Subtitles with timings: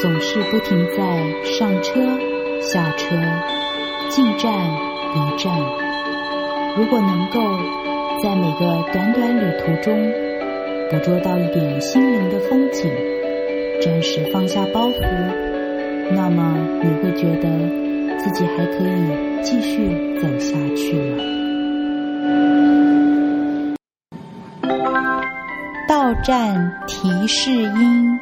[0.00, 0.96] 总是不停在
[1.44, 2.00] 上车、
[2.62, 3.14] 下车、
[4.08, 4.50] 进站、
[5.14, 5.54] 离站。
[6.74, 7.38] 如果能够
[8.22, 10.10] 在每个短短旅途中
[10.90, 12.90] 捕捉到一点心灵的风景，
[13.82, 15.02] 暂时放下包袱，
[16.12, 19.86] 那么你会觉得自己还可以继续
[20.18, 21.24] 走下去了。
[25.86, 28.18] 到站提示音，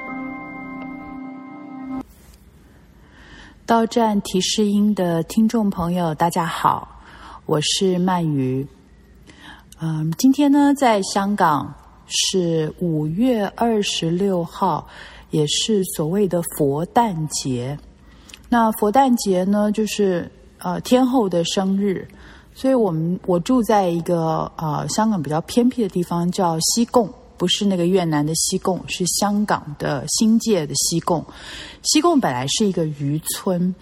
[3.69, 6.89] 到站提示音的听众朋友，大家好，
[7.45, 8.67] 我是鳗鱼。
[9.79, 11.71] 嗯，今天呢，在香港
[12.07, 14.89] 是五月二十六号，
[15.29, 17.79] 也是所谓的佛诞节。
[18.49, 22.09] 那佛诞节呢，就是呃天后的生日，
[22.55, 27.07] 所以我们我住在一个呃香港比较偏僻的地方，叫西贡。
[27.39, 31.25] 不是那个越南的西贡，是香港的新界的西贡。
[31.85, 33.75] 西贡本来是一个渔村，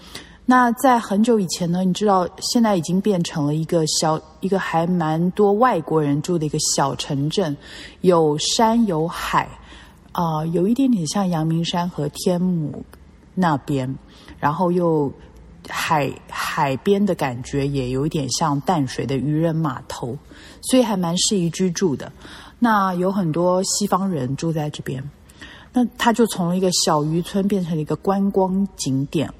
[0.45, 7.57] 那在很久以前呢，你知道，现在已经变成了一个小，一个还蛮多外国人住的一个小城镇，
[8.03, 9.49] 有山有海，
[10.13, 12.85] 啊、有一点点像阳明山和天母
[13.35, 13.93] 那边，
[14.39, 15.13] 然后又
[15.69, 20.17] 海海边的感觉也有一点像淡水的渔人码头，
[20.63, 22.13] 所以还蛮适宜居住的。
[22.69, 25.01] 那有很多西方人住在这边，
[25.73, 29.33] 那他就从一个小渔村变成了一个观光景点。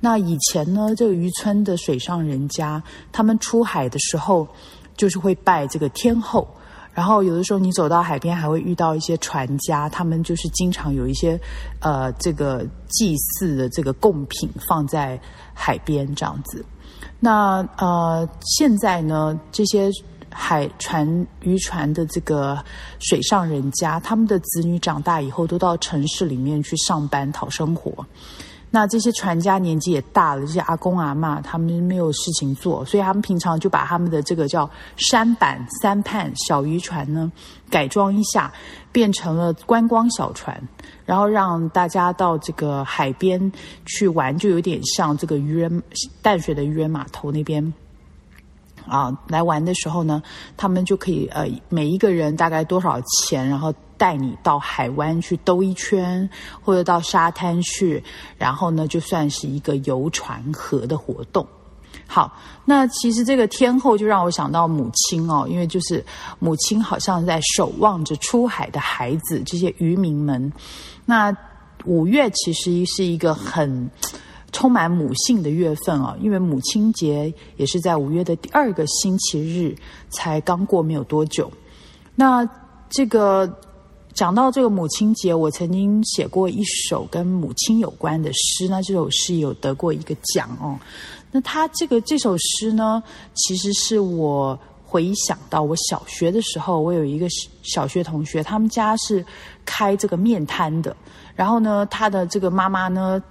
[0.00, 4.48] 那以前呢，这个渔村的水上人家，他们出海的时候
[4.96, 6.48] 就是会拜这个天后，
[6.94, 11.38] 然后有的时候你走到海边还会遇到一些船家，他们就是经常有一些
[11.80, 15.20] 呃这个祭祀的这个贡品放在
[15.52, 16.64] 海边这样子。
[17.20, 19.90] 那呃现在呢，这些。
[20.34, 22.62] 海船、渔船的这个
[22.98, 28.04] 水上人家，他们的子女长大以后都到城市里面去上班讨生活。
[28.74, 37.30] 那这些船家年纪也大了，这些阿公阿嬷他们没有事情做，所以他们平常就把他们的这个叫舢板、三畔小渔船呢
[37.68, 38.50] 改装一下，
[38.90, 40.58] 变成了观光小船，
[41.04, 43.52] 然后让大家到这个海边
[43.84, 45.82] 去玩，就有点像这个渔人
[46.22, 47.74] 淡水的渔人码头那边。
[48.86, 50.22] 啊，来玩的时候呢，
[50.56, 56.28] 他们就可以呃，每一个人大概多少钱，然后带你到海湾去兜一圈，
[56.60, 58.02] 或者到沙滩去，
[58.36, 61.46] 然后呢，就算是一个游船河的活动。
[62.06, 66.04] 好，那其实这个天后就让我想到母亲哦，因为就是
[66.38, 70.52] 母亲好像在守望着出海的孩子，这些渔民们。
[71.06, 71.34] 那
[71.84, 73.90] 五月其实是一个很。
[74.52, 79.74] 充满母性的月份啊，因为母亲节也是在五月的第二个星期日，
[80.10, 81.50] 才刚过没有多久。
[82.14, 82.46] 那
[82.90, 83.50] 这个
[84.12, 90.78] 讲到这个母亲节，我曾经写过一首跟母亲有关的诗，那这首诗有得过一个奖哦。
[91.30, 93.02] 那他这个这首诗呢，
[93.32, 97.26] 其实是我回想到我小学的时候，我有一个
[97.62, 99.24] 小学同学，他们家是
[99.64, 100.94] 开这个面摊的，
[101.34, 103.22] 然后呢，他的这个妈妈呢。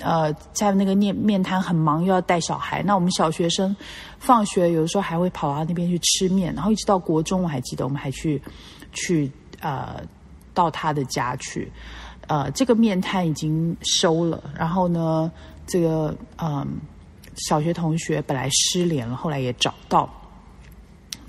[0.00, 2.82] 呃，在那个面面摊很忙，又要带小孩。
[2.82, 3.74] 那我们小学生
[4.18, 8.42] 放学有的时候还会跑到那边去吃面，然后一直到国中，我还记得我们还去
[8.92, 9.30] 去
[9.60, 10.02] 呃
[10.52, 11.70] 到他的家去。
[12.26, 15.30] 呃，这个面摊已经收了，然后呢，
[15.66, 16.66] 这个嗯、
[17.36, 20.08] 小学同学本来失联了，后来也找到。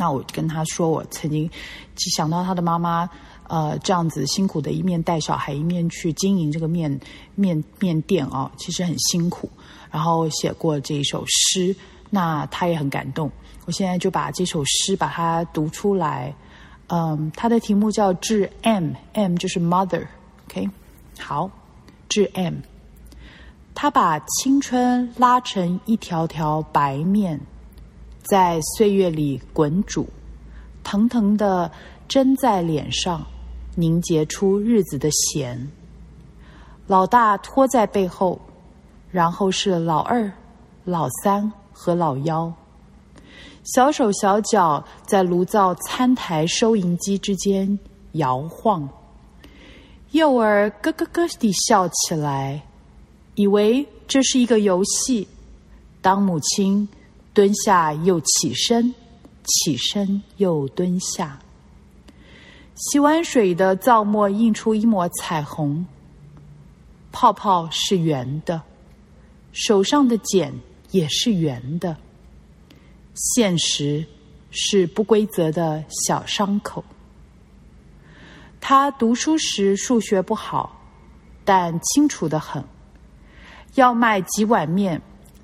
[0.01, 1.47] 那我跟他说，我曾经
[1.95, 3.07] 想到他的妈妈。
[3.47, 7.01] 呃，这样子辛苦的一面带小孩，一面去经营这个面
[7.35, 9.50] 面面店啊，其实很辛苦。
[9.91, 11.75] 然后写过这一首诗，
[12.09, 13.29] 那他也很感动。
[13.66, 16.34] 我现在就把这首诗把它读出来。
[16.88, 20.69] 嗯，它的题目叫《致 M》，M 就是 Mother，OK？
[21.19, 21.51] 好，
[22.07, 22.56] 致 M。
[23.75, 27.38] 他把青春拉成一条条白面，
[28.24, 30.08] 在岁月里滚煮，
[30.84, 31.72] 腾腾的
[32.08, 33.26] 蒸在脸上。
[33.74, 35.72] 凝结出日子的咸，
[36.88, 38.38] 老大拖在背后，
[39.09, 40.29] 然后是老二、
[40.84, 42.52] 老三和老幺，
[43.64, 47.79] 小手小脚在炉灶、餐台、收银机之间
[48.12, 48.88] 摇晃。
[50.12, 52.62] 幼儿咯咯咯地笑起来，
[53.35, 55.26] 以为这是一个游戏。
[56.02, 56.90] 当母亲
[57.33, 58.93] 蹲下又起身，
[59.43, 61.39] 起身又蹲下。
[62.75, 65.85] 洗完水的皂沫映出一抹彩虹，
[67.11, 68.61] 泡泡是圆的，
[69.51, 70.53] 手上的茧
[70.91, 71.95] 也是圆的。
[73.13, 74.05] 现实
[74.49, 76.83] 是不规则的小伤口。
[78.59, 80.81] 他读书时数学不好，
[81.45, 82.63] 但清楚的很。
[83.75, 85.01] 要卖几碗面，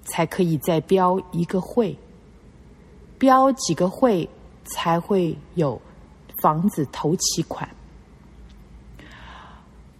[0.08, 1.96] 才可以再标一个会，
[3.20, 4.28] 标几个会
[4.64, 5.80] 才会有
[6.42, 7.70] 房子头期款。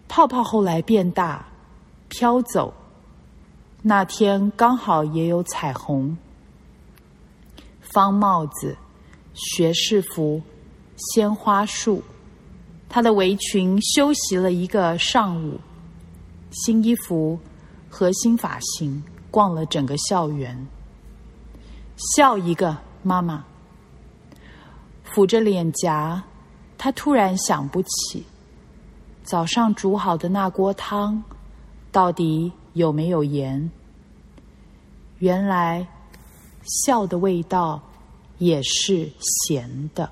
[0.08, 1.46] 泡泡后来变大，
[2.10, 2.74] 飘走。
[3.84, 6.18] 那天刚好也有彩虹。
[7.82, 8.76] 方帽子、
[9.34, 10.42] 学士服、
[10.96, 12.02] 鲜花束，
[12.90, 15.60] 她的围裙休息了一个上午，
[16.52, 17.40] 新衣服。
[17.90, 19.02] 和新发型，
[19.32, 20.68] 逛了整个校园。
[22.16, 23.46] 笑一个，妈妈。
[25.06, 26.24] 抚着脸颊，
[26.78, 28.24] 她突然想不起，
[29.24, 31.24] 早上煮好的那锅汤，
[31.92, 33.72] 到底有没有盐？
[35.20, 35.88] 原来，
[36.84, 37.82] 笑的味道
[38.38, 40.12] 也是咸的。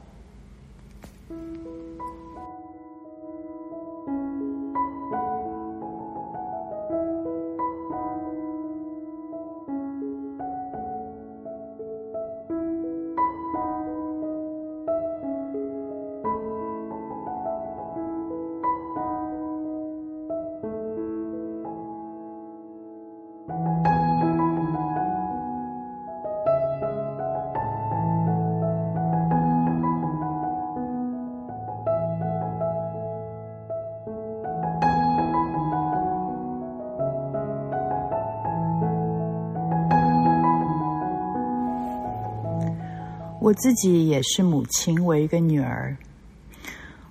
[43.45, 45.95] 我自己也是母亲，我一个女儿。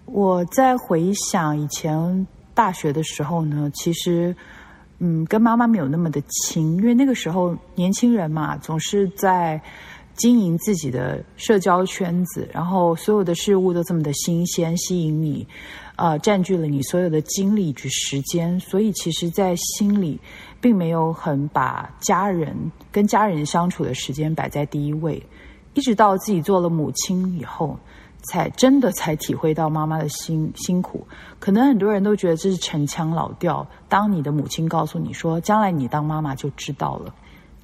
[0.04, 4.34] 我在回想以前大学的时候呢，其实，
[4.98, 9.62] 嗯，跟妈妈没有那么的亲，因为那个时候年轻人嘛，总是在
[10.14, 15.46] 经营自己的社交圈子，然后所有的事物都这么的新鲜，吸引你，
[15.94, 20.18] 呃，占据了你所有的精力与时间，所以其实，在心里
[20.60, 22.56] 并没有很把家人
[22.90, 25.24] 跟家人相处的时间摆在第一位。
[25.74, 27.76] 一直到自己做了母亲以后，
[28.24, 31.06] 才真的才体会到妈妈的辛辛苦。
[31.38, 33.66] 可能很多人都觉得这是陈腔老调。
[33.88, 37.14] 当你的母亲告诉你说，将来你当妈妈就知道了。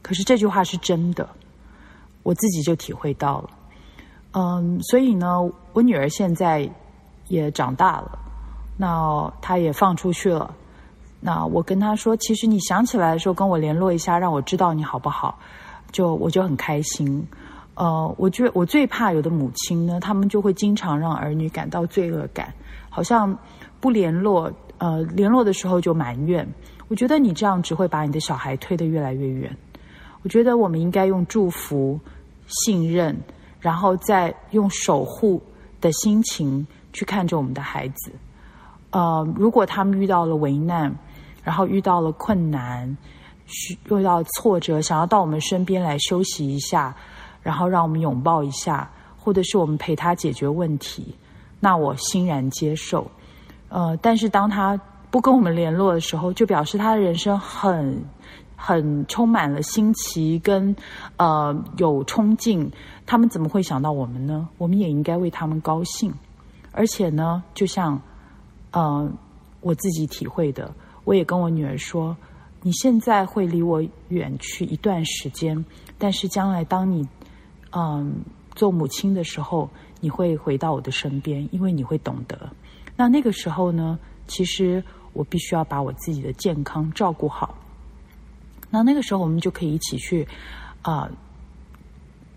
[0.03, 1.29] 可是这句话是真的，
[2.23, 3.51] 我自己就体会到了。
[4.33, 5.41] 嗯，所以呢，
[5.73, 6.69] 我女儿现在
[7.29, 8.19] 也长大了，
[8.77, 10.55] 那她也放出去了。
[11.21, 15.39] 那我跟她说，其实你想起来的时候跟我联络一下，让我知道你好不好？
[15.93, 17.27] 就我就很开心。
[17.81, 22.53] 呃，我觉我最怕有的母亲呢，他们就会经常让儿女感到罪恶感，
[22.91, 23.35] 好像
[23.81, 26.47] 不联络，呃，联络的时候就埋怨。
[26.89, 29.57] 我觉得你这样只会把你的小孩推得越来越远。
[30.23, 31.99] 我觉得我们应该用祝福、
[32.47, 33.17] 信任，
[33.59, 35.41] 然后再用守护
[35.81, 38.13] 的心情去看着我们的孩子。
[38.91, 40.95] 呃，如果他们遇到了危难，
[41.43, 42.95] 然后遇到了困难，
[43.89, 46.95] 遇到挫折，想要到我们身边来休息一下。
[47.43, 51.15] 然后让我们拥抱一下，或者是我们陪他解决问题，
[51.59, 53.11] 那我欣然接受。
[53.69, 54.79] 呃，但是当他
[55.11, 58.05] 不跟我们联络的时候，就表示他的人生很
[58.57, 60.75] 很充满了新奇跟
[61.17, 62.71] 呃有冲劲。
[63.07, 64.49] 他们怎么会想到我们呢？
[64.59, 66.13] 我们也应该为他们高兴。
[66.73, 68.01] 而且呢，就像
[68.71, 69.11] 呃
[69.61, 70.73] 我自己体会的，
[71.05, 72.17] 我也跟我女儿说：
[72.63, 75.65] 你现在会离我远去一段时间，
[75.99, 77.07] 但是将来当你
[77.73, 78.25] 嗯，
[78.55, 82.51] 做母亲的时候，你会回到我的身边，因为你会懂得。
[82.97, 87.55] 那那个时候呢，其实我必须要把我自己的健康照顾好。
[88.71, 90.27] 那那个时候，我们就可以一起去
[90.83, 91.09] 啊、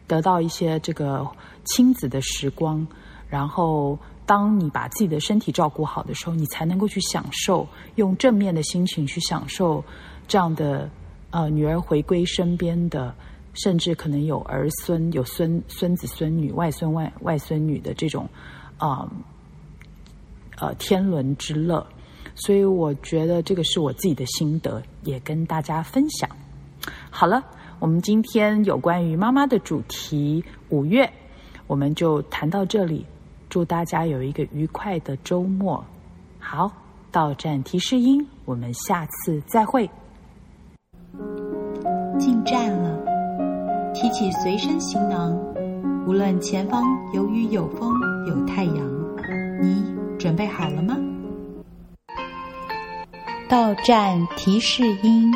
[0.08, 1.28] 得到一些这个
[1.66, 2.86] 亲子的时光。
[3.28, 9.84] 然后，当你把自己的身体照顾好的时候，你才能够去享受，用正面的心情去享受
[10.28, 10.90] 这样的
[11.32, 13.14] 呃女儿回归身边的。
[13.54, 18.28] 甚至可能有儿孙、有孙孙子、孙女、外孙外外孙女的这种，
[18.78, 19.08] 啊、
[20.60, 21.86] 呃，天伦之乐。
[22.36, 26.28] 所以我觉得这个是我自己的心得，也跟大家分享。
[27.12, 27.44] 好了，
[27.80, 31.08] 我们今天有关于妈妈的主题五月，
[31.68, 33.06] 我们就谈到这里。
[33.50, 35.86] 祝大家有一个愉快的周末。
[36.40, 36.72] 好，
[37.12, 39.88] 到站提示音，我们下次再会。
[42.18, 42.73] 进站。
[44.04, 45.34] 提起随身行囊，
[46.06, 46.84] 无论前方
[47.14, 47.94] 有雨有风
[48.28, 48.76] 有太阳，
[49.62, 49.82] 你
[50.20, 50.98] 准备好了吗？
[53.48, 55.34] 到站提示音，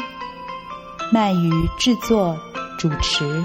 [1.14, 2.36] 鳗鱼制作
[2.78, 3.42] 主持。